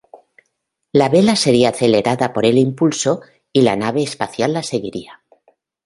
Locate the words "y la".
3.53-3.75